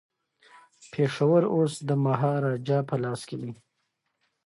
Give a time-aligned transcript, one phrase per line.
[0.91, 3.51] پېښور اوس د مهاراجا په لاس کي دی.